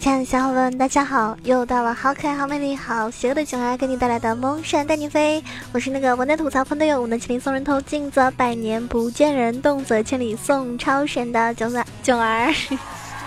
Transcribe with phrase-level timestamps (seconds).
[0.00, 1.36] 亲爱的小伙伴们，大家好！
[1.42, 5.44] 又到了好可爱、好美丽、好邪恶的囧儿给你带来的梦闪带你飞。
[5.72, 12.50] 我是那个我在吐槽喷队友，我能千里送人头，近则百年不见人，动则千里送超神的囧仔囧儿。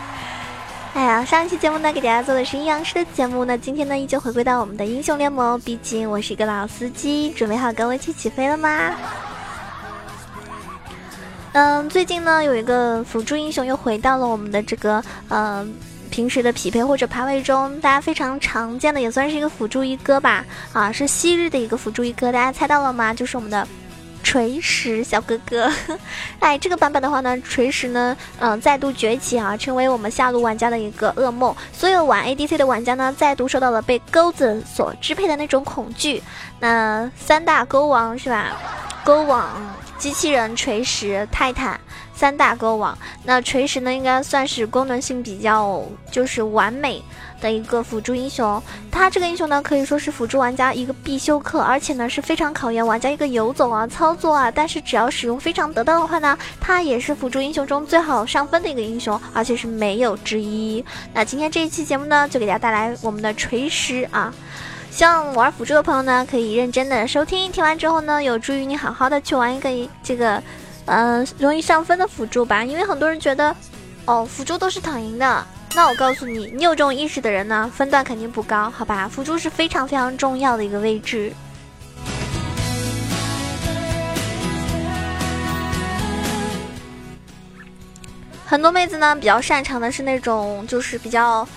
[0.95, 5.61] 哎呀，上一期节目呢，给大家做的是阴阳师的节目，那今天呢，依旧回归到我们的英雄联盟。
[5.61, 8.95] 毕竟我是一个老司机，准备好跟我一起起飞了吗？
[11.51, 15.71] 嗯，最近呢，有一个辅助英雄又回到了我们的这个嗯。
[16.13, 23.11] 平时的匹配或者排位中，大家非常常见的也算是一个辅助一哥吧，啊，是昔日的一个辅助一哥，大家猜到了吗？
[23.11, 23.67] 就是我们的
[24.21, 25.67] 锤石小哥哥。
[26.37, 31.51] 哎，这个版本的话呢，锤石呢，嗯，再度崛起啊，成为我们下路玩家的一个噩梦。
[31.71, 36.21] 所有玩 ADC 的玩家呢，再度受到了被钩子所支配的那种恐惧。
[36.59, 38.55] 那三大钩王是吧？
[39.03, 39.49] 钩网、
[40.03, 41.79] 机器人、锤石、泰坦。
[42.13, 47.01] 三大歌王，那锤石呢，应该算是功能性比较就是完美
[47.41, 48.61] 的一个辅助英雄。
[48.91, 54.51] 他这个英雄呢，可以说是辅助玩家一个必修课，而且呢是非常考验玩家一个游走啊、操作啊。
[54.51, 60.83] 但是只要使用非常得当的话呢，他也是辅助英雄中最好上分的一个英雄，而且是没有之一。
[61.13, 64.31] 那今天这一期节目呢，就给大家带来我们的锤石啊，
[64.93, 70.41] 希望玩辅助的朋友呢，可以认真的收听，听完之后呢，有助于你好好的去玩一个这个。
[70.85, 73.55] 嗯，容易上分的辅助吧，因为很多人觉得，
[74.05, 75.43] 哦，辅助都是躺赢的。
[75.73, 79.07] 那我告诉你，你有这种意识的人呢，分段肯定不高，好吧？
[79.07, 81.33] 辅助是非常非常重要的一个位置。
[88.45, 91.47] 很多妹子呢，比较擅长的是那种，就是比较。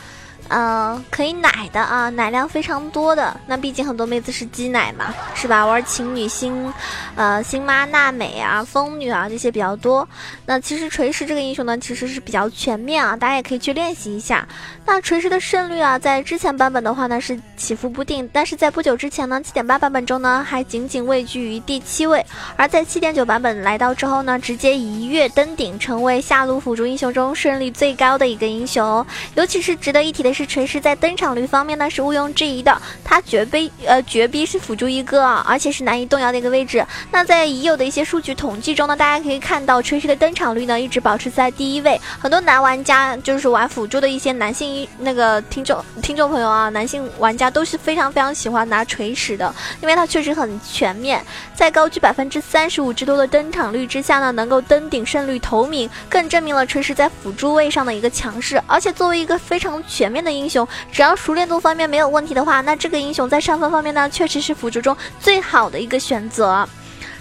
[0.49, 3.39] 嗯，可以奶的啊，奶量非常多的。
[3.47, 5.67] 那毕竟很多妹子是鸡奶嘛，是吧？
[5.67, 6.73] 玩情女星，
[7.17, 10.09] 呃，星妈娜美啊，风女啊这些比较多。
[10.45, 14.47] 那其实锤石这个英雄呢，其实是比较全面啊，大家也可以去练习一下。
[14.85, 22.25] 那锤石的胜率啊，在之前版本的话呢是起伏不定，但是在不久之前呢，七点八版本中呢还仅仅位居于第七位，
[22.55, 29.05] 而在七点九版本来到之后呢，直接一跃登顶，成为下路辅助英雄中胜率最高的一个英雄。
[29.35, 30.36] 尤其是值得一提的。
[30.37, 36.85] 是锤石在登场率方面呢是毋庸置疑的，他绝逼呃绝逼是辅助一哥啊，而且是难以动摇的一个位置。
[37.11, 41.99] 那在已有的一些数据统计中呢，大家可以看到锤石的登场率呢一直保持在第一位。
[42.19, 51.25] 很多男玩家就是玩辅助的一些男性那个听众听众朋友啊，男性玩家都是非常非常喜欢拿锤石的，因为它确实很全面，
[51.55, 58.63] 在高居百分之三十五之多的登场率之下呢，能够登顶胜率头名，更证明了锤石在辅助位上的一个强势。
[58.67, 66.69] 而且作为一个非常全面的的英雄，只要熟练度方面没有问题的话，那这个英雄在上分方面呢，确实是辅助中最好的一个选择。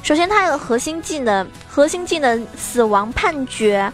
[0.04, 3.92] 首先，它有核心技能，核心技能死亡判决，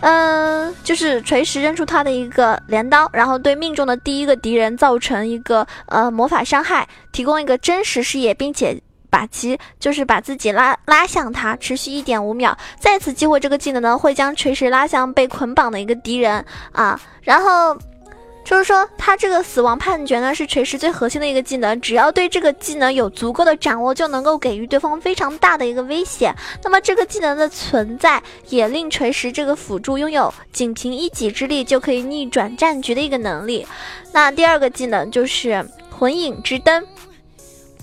[0.00, 8.80] 嗯，就是锤石扔出他的一个镰刀，然后对命中的第一个敌人造成一个呃魔法伤害，提供一个真实视野，并且
[9.10, 12.56] 把其就是把自己拉拉向他，持续一点五秒。
[12.78, 17.76] 再次激活这个技能呢，会将锤石拉向被捆绑的一个敌人啊，然后。
[18.48, 21.78] 就是说，他这个死亡判决呢，是锤石最核心的一个技能。
[21.82, 26.34] 只要对这个技能有足够的掌握，就能够给予对方非常大的一个威胁。
[26.64, 33.66] 那么，这个技能的存在，也令锤石这个辅助拥有仅凭一己之力就可以逆转战局的一个能力。
[34.12, 36.86] 那第二个技能就是魂影之灯。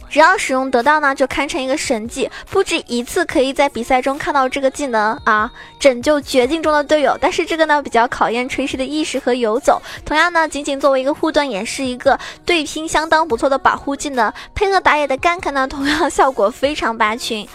[0.10, 7.18] 只要使用得到呢，就堪称一个神技，不止一次可以在比赛中看到这个技能啊，拯救绝境中的队友。
[7.20, 9.82] 但是这个呢，比较考验锤石的意识和游走。
[10.06, 14.32] 同样呢，仅仅作为一个护盾，也是一个对拼相当不错的保护技能。
[14.54, 17.48] 配合打野的 gank 呢，同样效果非常拔群。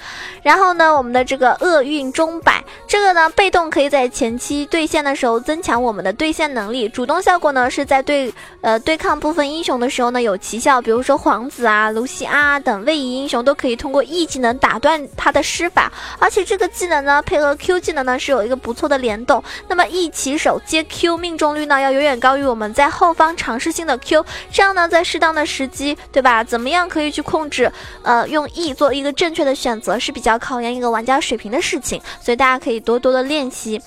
[0.43, 12.40] 然后呢，我们的这个厄运钟摆，这个呢，被动可以在前期对线的时候增强我们的对线能力，主动效果呢是在对呃对抗部分英雄的时候呢有奇效，比如说皇子啊、卢锡安。
[12.41, 19.45] 啊，等位移英雄都可以通过 E 技能打断他的施法，而且这个技能呢，配合 Q 技能呢，是有一个不错的联动。
[19.69, 24.25] 那么 E 起手接 Q 命中率呢，要远远高于我们在后方尝试性的 Q。
[24.51, 26.43] 这样呢，在适当的时机，对吧？
[26.43, 27.71] 怎么样可以去控制？
[28.03, 33.81] 呃，用 E 做一个正确的选择是比较考验一个玩家水平的事情，所以大家可以多多的练习。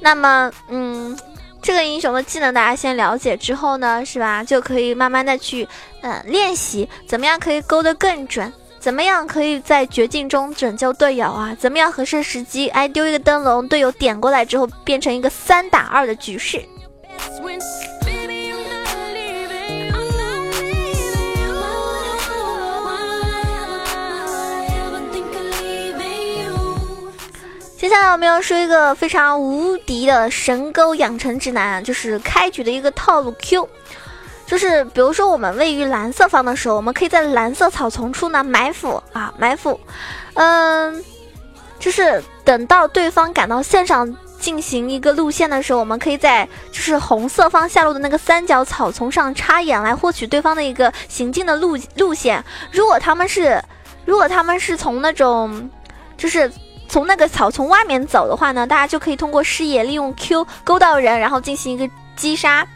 [0.00, 1.14] 那么，嗯。
[1.62, 4.42] 这个英雄的技能大家先了解之后呢，是吧？
[4.42, 5.68] 就可以慢慢的去，
[6.02, 11.54] 嗯，练习怎么样可以勾得更准，怎么样可以在绝境中拯救队友啊？
[11.58, 16.64] 怎么样合适时机，哎，丢一个灯笼，队友点过来之后，变成一个三打二的局势。
[27.80, 33.66] 接下来我们要说一个非常无敌的神钩养成指南，就是开局的一个套路 Q，
[34.46, 39.80] 就是比如说我们位于蓝色方的时候，我们可以在蓝色草丛处呢埋伏啊埋伏，
[40.34, 41.02] 嗯，
[41.78, 52.44] 就是等到对方赶到线上进行一个路线的时候，我们可以在就是红色方下路的那个三角草丛上插眼来获取对方的一个行进的路路线。
[52.70, 53.58] 如果他们是
[54.04, 55.70] 如果他们是从那种
[56.18, 56.52] 就是。
[56.90, 62.66] 从那个草丛外面走的话呢，大家就可以通过视野利用 Q 勾到人，然后进行一个击杀。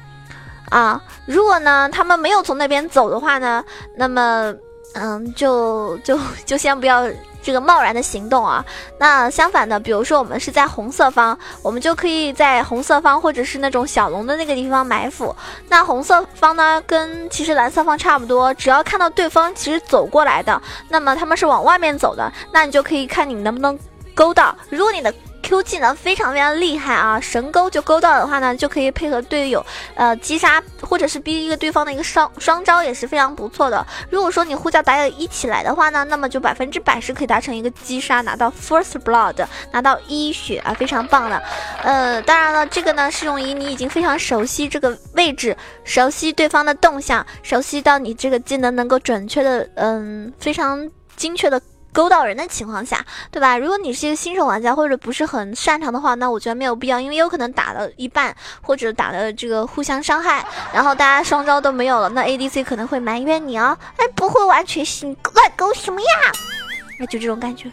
[0.71, 3.63] 啊，如果呢他们没有从那边走的话呢，
[3.97, 4.55] 那么
[4.95, 7.07] 嗯，就就就先不要
[7.43, 8.65] 这个贸然的行动啊。
[8.99, 15.35] 那相反的，比如说我们是在红色方，我们就可以在红色方或者是那种小龙的那个地方埋伏。
[15.69, 23.79] 那红色方呢，跟其实蓝色方差不多，只要看到对方其实走过来的，那么他们是往外面走的，那你就可以看你能不能。
[24.15, 25.13] 勾到，如果你的
[25.43, 29.65] Q 技能非常非常厉害啊，神勾就勾到的话呢，就可以配合队友，
[29.95, 33.87] 呃，击杀或者是逼一个对方的一个双双招也是非常不错的。
[34.09, 41.43] 如果说你呼叫打野一起来的话呢，那么就百分之百是可以达成一个击杀，拿到 First Blood，拿到一血啊，非常棒的。
[41.83, 51.61] 呃，当然了，这个呢适用于你已经非常熟悉这个位置，熟悉对方的动向，熟悉到你这个技能能够准确的，嗯，非常精确的。
[51.95, 53.57] 勾到人的情况下，对吧？
[53.57, 66.07] 如果你是一个新手玩家或者不是很擅长的话，那我觉得没有必要，因为有可能打了一半或者打的这个互相伤害，然后大家双招都没有了，那 ADC 可能会埋怨你哦，哎，不会玩全是你乱勾什么呀？
[66.99, 67.71] 那就这种感觉。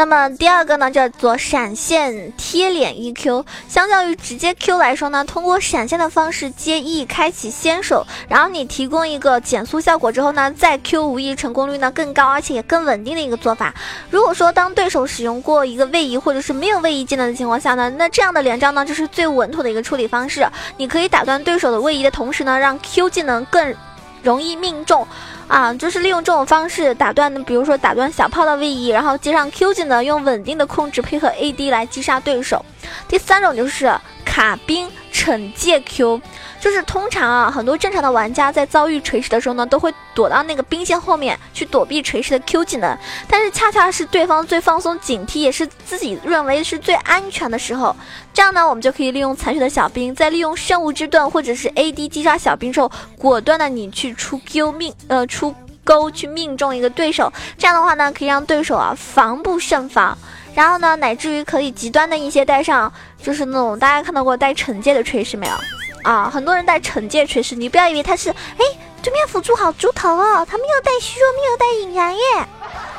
[0.00, 3.44] 那么第二个呢，叫做闪现贴脸 EQ。
[3.68, 13.74] 相较于直接 Q 来说呢，通过闪现的方式接 E 开启先手，然后你提供一个减速效果之后呢，再 Q 无疑成功率呢更高，而且也更稳定的一个做法。
[14.08, 20.48] 如果说当对手使用过一个位移或者是没有位移技能的情况下呢，那这样的连招呢就是最稳妥的一个处理方式。
[20.78, 23.74] 你可以打断对手的位移的同时呢，让 Q 技能更
[24.22, 25.06] 容易命中。
[25.50, 32.64] 啊，就是利用这种方式打断，比如说打断小炮的位移，然后接上 Q 技能，用稳定的控制配合 AD 来击杀对手。
[33.08, 33.92] 第三种就是
[34.30, 36.22] 卡兵惩戒 Q。
[36.60, 42.96] 就是通常啊，很多正常的玩家在遭遇锤石的时候呢，都会躲到那个兵线后面去躲避锤石的 Q 技能。
[43.26, 47.96] 但是恰恰是对方最放松警惕，也是自己认为是最安全的时候。
[48.32, 57.32] 这样呢，我们就可以利用残血的小兵，在利用圣物之盾或者是 AD 击杀小兵之后，果断的你去出 Q 命呃出钩去命中一个对手。
[57.58, 60.16] 这样的话呢，可以让对手啊防不胜防。
[60.54, 62.92] 然后呢，乃至于可以极端的一些带上，
[63.22, 65.54] 就是那种大家看到过带惩戒的锤石没有？
[66.02, 68.64] 啊，很多人带惩戒锤石，你不要以为他是，哎，
[69.02, 72.20] 对面辅助好猪头哦，他没有带虚弱，没有带引燃耶，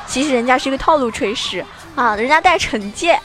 [0.06, 1.64] 其实人家是一个套路锤石
[1.94, 3.20] 啊，人家带惩戒，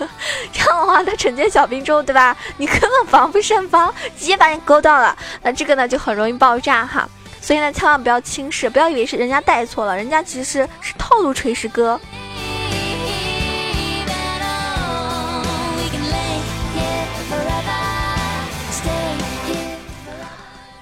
[0.50, 2.36] 这样的话他惩戒小兵之后，对吧？
[2.56, 7.06] 你根本防不胜防，直接把你勾到了，那这个呢就很容易爆炸哈，
[7.40, 12.00] 所以呢千万不要轻视，不要以为是人家带错了，人家其实是套路锤石哥。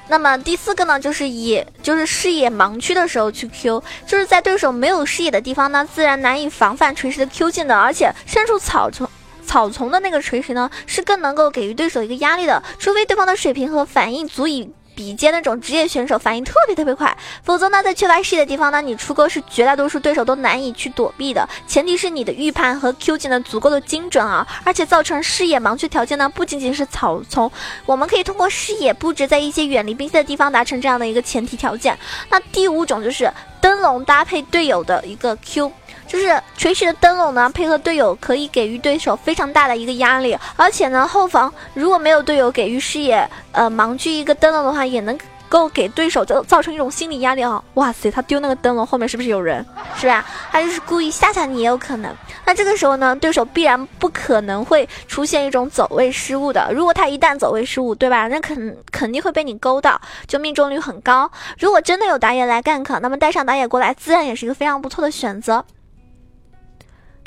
[0.09, 9.09] 那么第四个呢，就是以就是视野盲区的时候去 Q，就是在对手没有视野的地方呢，自然难以防范锤石的 Q 技能，而且身处草丛
[9.45, 14.73] 草丛的那个锤石呢，是更能够给予对手一个压力的，除非对方的水平和反应足以。
[14.97, 21.47] 比肩那种职业选手反应特别特别快，否则呢，在缺乏视野的地方呢，你出钩是绝大多数对手都难以去躲避的。
[21.69, 27.53] 前提是你的预判和 Q 技能足够的精准啊，而且造成视野盲区条件呢，不仅仅是草丛，
[27.85, 31.97] 我们可以通过视野布置在一些远离兵线的地方达成这样的一个前提条件。
[32.31, 35.71] 那第五种就是灯笼搭配队友的一个 Q。
[36.07, 47.63] 就是垂直的灯笼呢，配合队友可以给予对手非常大的一个压力，而且呢，后防如果没有队友给予视野呃盲区一个灯笼的话，也能够给对手造造成一种心理压力啊！
[47.75, 49.65] 哇塞，他丢那个灯笼后面是不是有人？
[49.97, 50.25] 是吧？
[50.51, 52.13] 他就是故意吓吓你也有可能。
[52.45, 56.73] 那这个时候呢，对手必然不可能会出现一种走位失误的。
[56.73, 58.27] 如果他一旦走位失误，对吧？
[58.27, 61.31] 那肯肯定会被你勾到，就命中率很高。
[61.59, 65.65] 如果真的有打野来 gank，那么带上打野过来，自然也是一个非常不错的选择。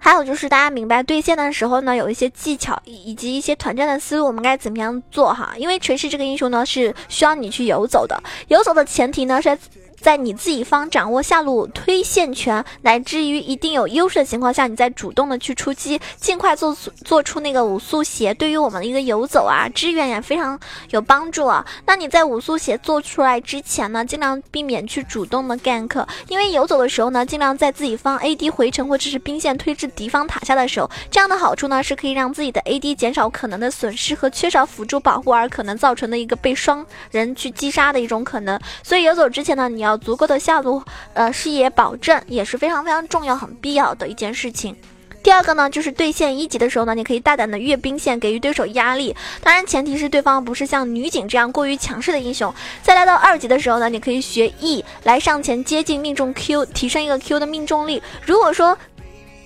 [0.02, 5.54] 还有就是大家明白对线的时候呢，有一些技巧以及一些团战的思路，我们该怎么样做哈？
[5.58, 9.58] 因为锤石这个英雄呢是需要你去游走的，游走的前提呢是
[10.02, 16.76] 在你自己方掌握下路推线权，乃至于一定有优势的情况下，你再主动的去出击，尽快做
[17.06, 20.60] 做出那个五速鞋，对于我们的一个游走啊支援也非常
[20.92, 21.66] 有帮助啊。
[21.86, 38.60] 那你在五速鞋做出来之前呢，尽量避免去主动的 gank，因为游走的时候呢，尽量在自己方 AD 回城或者是兵线推至敌方塔下的时候，这样的好处呢是可以让自己的 AD 减少可能的损失和缺少辅助保护而可能造成的一个被双人去击杀的一种可能。
[38.84, 40.82] 所以游走之前呢，你要足够的下路
[41.14, 44.76] 呃视野保证也是非常非常重要、很必要的一件事情。
[45.22, 49.14] 第二个呢，就是对线一级的时候呢，你可以大胆的越兵线，给予对手压力。
[49.44, 52.54] 当然，前提是对方不是像女警这样过于强势的英雄。
[52.82, 58.02] 再来到二级的时候呢，你可以学 E 来上前接近命中 Q，提升一个 Q 的命中率。
[58.26, 58.78] 如果说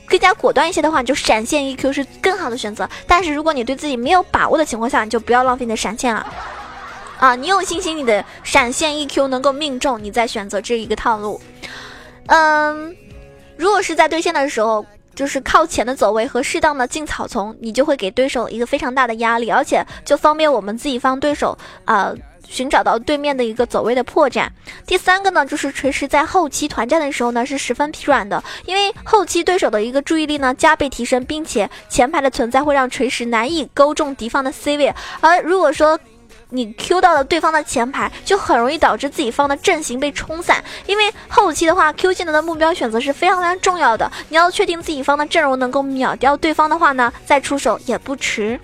[0.05, 2.87] 更加果断一些的话，你就闪现一 Q 是更好的选择。
[3.07, 6.25] 但是如果你对自己没有把握的情况下，你就不要浪费你的闪现了。
[7.23, 11.39] 啊，你有信心你的闪现 E Q 能够命中，你再选择这一个套路。
[12.25, 12.93] 嗯，
[13.55, 14.85] 如果是在对线的时候。
[15.15, 22.11] 就是靠前的走位和适当的进草丛，你就会给对手一个非常大的压力，而且就方便我们自己方对手啊
[22.49, 24.47] 寻找到对面的一个走位的破绽。
[24.87, 35.99] 第三个呢，就是锤石在后期团战的时候呢是十分疲软的，因为后期对手的一个注意力呢加倍提升，并且前排的存在会让锤石难以勾中敌方的 C 位，而如果说。
[36.53, 40.63] 你 Q 到了对方的前排，就很容易导致自己方的阵型被冲散。
[40.85, 44.09] 因为后期的话，Q 技能的目标选择是非常非常重要的。
[44.29, 48.59] 你要确定自己方的阵容能够秒掉对方的话呢，再出手也不迟。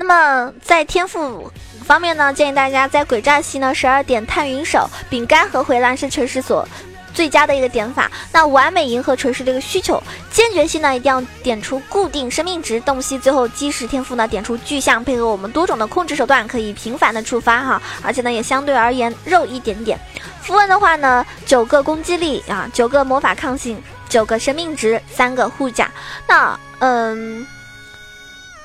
[0.00, 1.50] 那么在天赋
[1.84, 6.66] 方面呢，建议大家在鬼战期呢，十二点探云手、饼干和回蓝是锤石所
[7.12, 8.08] 最佳的一个点法。
[8.30, 10.00] 那完美迎合锤石这个需求，
[10.30, 19.98] 坚决性呢一定要点出固定生命值，洞悉最后基石天赋呢点出巨象，配合我们多种的控制手段，可以频繁的触发哈，而且呢也相对而言肉一点点。
[20.40, 25.90] 符文的话呢，九个攻击力啊，九个魔法抗性，九个生命值，三个护甲。
[26.28, 27.44] 那嗯。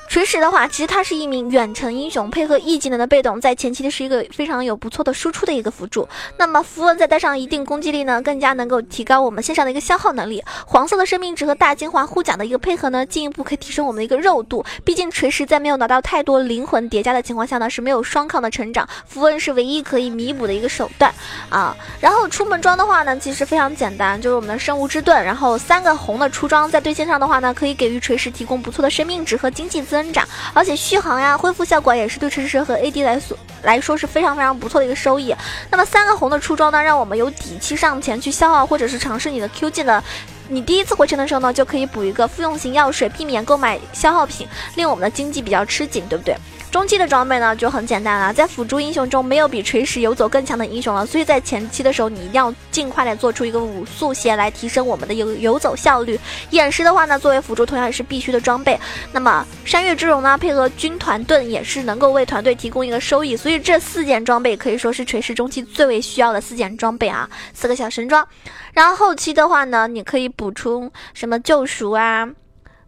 [0.08, 6.08] 锤石的话，其实它是一名远程英雄，配合 E 技能的被动，在前期的是一个非常有不错的输出的一个辅助。
[6.38, 10.40] 那么符文再带上一定攻击力呢，更加能够提高我们线上的一个消耗能力。
[10.66, 14.64] 黄色的生命值和大精华护甲的一个配合呢，进一步可以提升我们的一个肉度。
[14.84, 18.88] 毕竟锤石在没有拿到太多灵魂叠加的情况下呢，是没有双抗的成长。
[19.06, 21.12] 符文是唯一可以弥补的一个手段
[21.48, 21.76] 啊。
[22.00, 30.03] 然后出门装的话呢，其实非常简单，就是我们的生物之盾，然后三个红的出装，在对线上的话呢，可以给予锤石提供不错的生命值和经济增。
[30.04, 35.34] 增长，而且续航呀、恢复效果也是对城市和 AD 来说来说是非常非常不错的一个收益。
[35.70, 40.02] 那么三个红的出装呢，让我们有底气上前去消耗或者是尝试你的 Q 技能。
[40.48, 44.46] 你第一次回城的时候呢，就可以补一个复用型药水，避免购买消耗品，
[44.76, 46.36] 令我们的经济比较吃紧，对不对？
[46.74, 56.18] 中期的装备呢就很简单了，在辅助英雄中没有比锤石游走更强的英雄了，所以在前期的时候你一定要尽快的做出一个五速鞋来提升我们的游游走效率。
[56.50, 58.76] 眼石的话呢，作为辅助同样也是必须的装备。
[59.12, 68.26] 那么山岳之龙呢，配合军团盾也是能够为团队提供一个收益，所以这四件装备可以说是锤石中期最为需要的四件装备啊，四个小神装。
[68.72, 72.28] 然后后期的话呢，你可以补充什么救赎啊，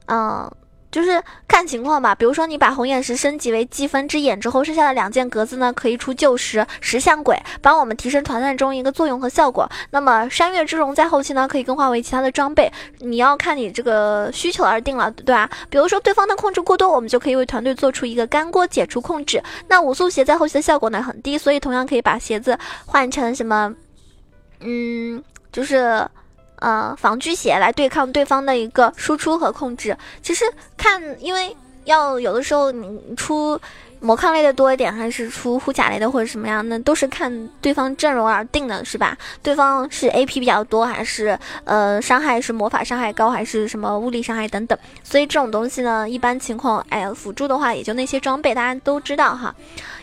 [0.06, 0.50] 嗯。
[0.90, 9.68] 就是看情况吧，比如说你把红眼石升级为积分之眼之后，剩下的两件格子呢可以出旧石石像鬼，帮我们提升团战中一个作用和效果。
[9.90, 15.50] 那么山岳之龙在后期呢可以更换为其他的装备，你要看你这个需求而定了，对吧？
[15.68, 19.42] 比如说对方的控制过多，我们就可以为团队做出一个干锅解除控制。
[19.68, 23.74] 那五速鞋在后期的效果呢很低，所以同样可以把鞋子换成什么？
[24.60, 26.08] 嗯，就是。
[26.60, 29.96] 呃，防具鞋来对抗对方的一个输出和控制。
[30.22, 30.44] 其实
[30.76, 33.58] 看，因为要有的时候你出
[33.98, 39.16] 魔抗类的多一点，还是出护甲类的或者什么样的，都是看对方阵容而定的，是吧？
[39.42, 44.78] 对方是 AP 比较多，还是呃伤害是魔法伤害高，还是什么物理伤害等等。
[45.02, 49.54] 所以这种东西呢，一般情况，哎，辅助的话也就那些装备，大家都知道哈。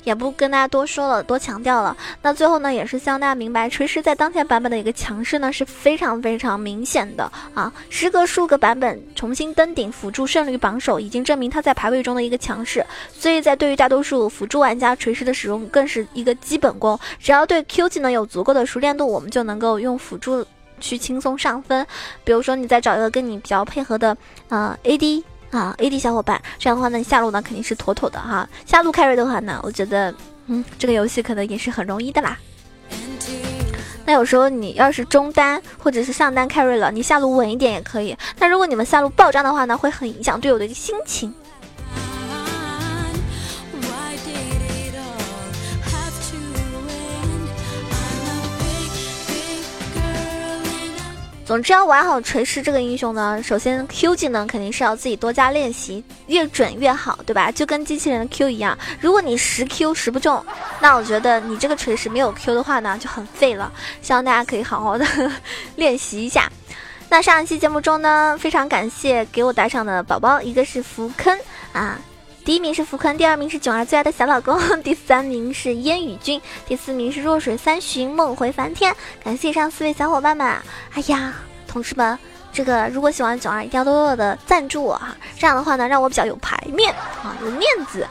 [0.04, 1.96] 也不跟大家多说了，多强调了。
[2.22, 7.72] 那最后呢，也是希望大家明白，锤石在当前版本的一个强势呢是非常非常明显的啊。
[7.90, 12.86] 时隔数个版本重新登顶，辅助胜率榜首，已经证明它在排位中的一个强势。
[13.12, 17.00] 所以在对于大多数辅助玩家，锤石的使用更是一个基本功。
[17.20, 20.46] 只要对 Q 技能有足够的熟练度，我们就能够用辅助
[20.80, 21.86] 去轻松上分。
[22.24, 24.16] 比如说，你再找一个跟你比较配合的，
[24.50, 25.24] 呃，AD。
[25.58, 28.48] 啊，AD 小伙伴，这样的话呢，下路呢肯定是妥妥的哈。
[28.66, 30.14] 下路 carry 的话呢，我觉得
[30.48, 32.38] 嗯，这个游戏可能也是很容易的啦。
[34.06, 38.18] 那有时候你要是中单或者是上单 carry 了，你下路稳一点也可以。
[38.40, 41.34] 那如果你们下路爆炸的话呢，会很影响队友的心情。
[51.54, 57.52] 总之要玩好锤石这个英雄呢，首先 Q 技能肯定是要自己多加练习，越准越好，对吧？
[57.52, 60.44] 就跟机器人的 Q 一样，如果你十 Q 十不中，
[60.82, 63.72] 那我觉得你这个锤石没有 Q 的话呢，就很废了。
[64.02, 65.06] 希望大家可以好好的
[65.78, 66.52] 练习一下。
[67.08, 71.38] 那上一期节目中呢，非常感谢给我打赏的宝宝，一个是福坑
[71.72, 72.00] 啊，
[72.46, 78.94] 第一名是福坤，第二名是囧儿最爱的小老公， 第三名是烟雨君，第四名是弱水三巡梦回梵天。
[79.24, 80.46] 感谢以上四位小伙伴们，
[80.94, 81.34] 哎呀，
[81.66, 82.20] 同志们，
[82.52, 88.06] 这个如果喜欢囧儿，一定要多多的赞助我哈，这样的话呢，让我比较有排面啊，有面子。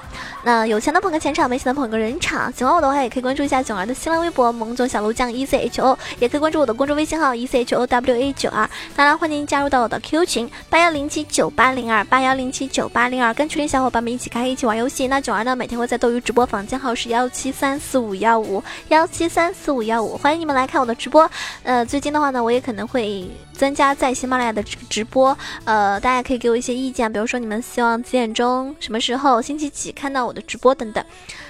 [0.45, 2.53] 那有钱的捧个钱场，没钱的捧个人场。
[2.53, 8.69] 喜欢我的话，也可以关注一下囧儿的新浪微博“萌总小鹿酱 E C H O”，也可以关注我的公众微信号 “E C H O W A 九二”。
[8.97, 15.07] 当然，欢迎加入到我的 QQ 群八幺零七九八零二八幺零七九八零二，跟群里小伙伴们一起开，一起玩游戏。
[15.07, 21.31] 那囧儿呢，每天会在斗鱼直播，房间号是幺七三四五幺五幺七三四五幺五，欢迎你们来看我的直播。
[21.63, 31.05] 呃，最近的话呢，我也可能会增加在喜马拉雅的直播，呃，大家可以给我一些意见，比如说你们希望几点钟、什么时候、星期几看到我的直播等等。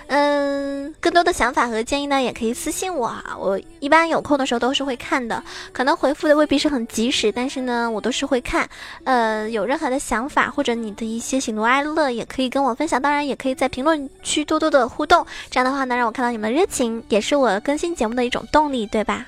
[0.09, 5.43] 嗯，更多的想法和建议呢，也可以私信我啊，我一般有空的时候都是会看的，
[5.73, 8.69] 可能回复的未必是很及时，但是呢，我都是会看。
[9.05, 19.25] 呃，有任何的想法或者你的一些喜怒哀乐，也可以跟我分享，当然也可以在评论区多多的互动，这样的话呢，让我看到你们的热情，也是我更新节目的一种动力，对吧？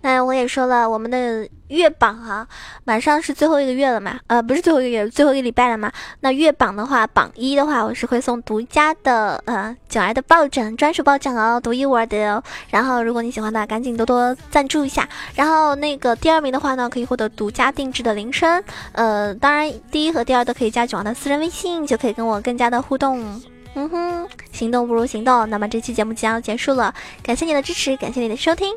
[0.00, 2.46] 那我也说了，我们的月榜哈，
[2.84, 5.90] 马上是最后一个月了嘛，呃，不是最后一个月，最后一个礼拜了嘛。
[6.20, 12.42] 那月榜的话，榜一的话，我是会送独家的呃九儿的抱枕，专属抱枕哦，独一无二的哦。
[12.70, 15.08] 然后如果你喜欢的，赶紧多多赞助一下。
[15.34, 23.42] 然后那个第二名的话呢，可以获得独家定制的铃声，呃，当然第一和第二都可以加九儿的私人微信，就可以跟我更加的互动。
[23.74, 25.48] 嗯哼，行动不如行动。
[25.50, 28.72] 那么这期节目即将结束了，感谢你的支持，感谢你的收听。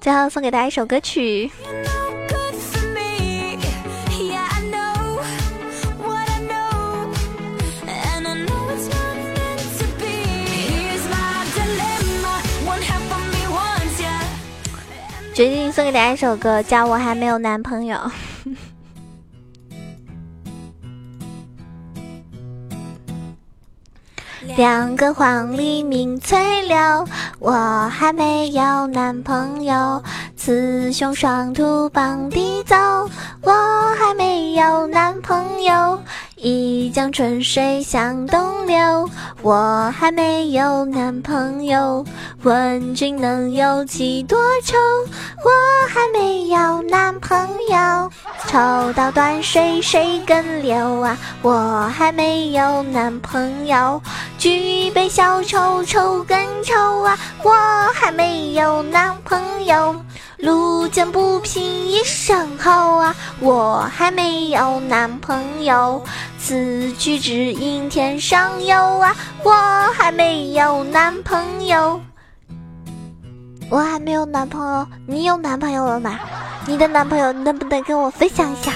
[0.00, 1.50] 最后送给大家一首歌曲。
[15.32, 17.98] 决定送给大家一首歌，叫我还没有男朋友。
[24.60, 26.76] 两个黄鹂鸣翠柳，
[27.38, 30.02] 我还没有男朋友。
[30.36, 32.76] 雌雄双兔傍地走，
[33.40, 33.50] 我
[33.98, 35.98] 还没有男朋友。
[36.42, 39.10] 一江春水向东流，
[39.42, 42.02] 我还没有男朋友。
[42.44, 44.74] 问君能有几多愁？
[45.44, 45.50] 我
[45.90, 48.10] 还没有男朋友。
[48.46, 48.58] 抽
[48.94, 54.00] 刀断水水更流啊，我还没有男朋友。
[54.38, 57.52] 举杯消愁愁更愁啊，我
[57.92, 59.94] 还没有男朋友。
[60.42, 66.02] 路见不平一声吼啊，我还没有男朋友。
[66.38, 69.52] 此去只应天上有啊，我
[69.94, 72.00] 还没有男朋友。
[73.68, 76.18] 我还没有男朋友，你有男朋友了吗？
[76.66, 78.72] 你的男朋友能不能跟我分享一下？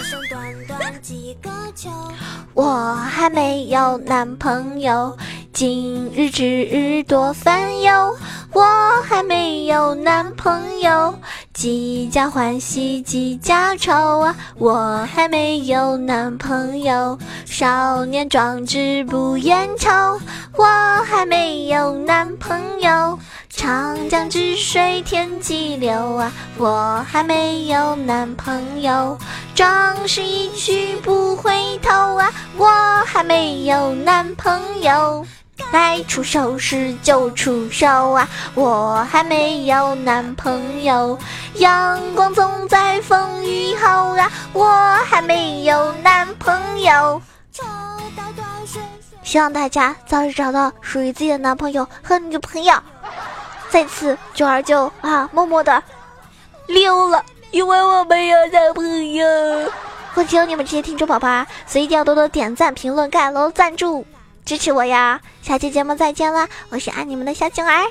[2.53, 5.17] 我还没有男朋友，
[5.53, 8.17] 今日之日多烦忧。
[8.55, 8.63] 我
[9.03, 11.13] 还没有男朋友，
[11.53, 14.37] 几家欢喜几家愁啊！
[14.59, 19.91] 我还没有男朋友，少年壮志不言愁。
[20.57, 20.65] 我
[21.05, 23.19] 还没有男朋友，
[23.51, 26.33] 长江之水天际流啊！
[26.57, 29.19] 我还没有男朋友，
[29.57, 32.31] 壮士一去不回头啊！
[32.57, 32.69] 我
[33.05, 35.27] 还没有男朋友。
[35.73, 38.29] 该出手时就出手啊！
[38.55, 41.19] 我还没有男朋友，
[41.55, 44.31] 阳光总在风雨后啊！
[44.53, 47.21] 我还没有男朋友。
[49.23, 52.75] 希望大家早日找到属于自己的男朋友和女朋友。
[53.69, 55.83] 在此，九儿就啊默默的
[56.67, 59.27] 溜了，因为我没有男朋友。
[60.15, 64.07] 我只有你们这些听众宝宝，所以一定要多多点赞、评论、盖楼、赞助。
[64.45, 65.21] 支持我呀！
[65.43, 67.83] 下期节目再见了，我是爱你们的小九儿。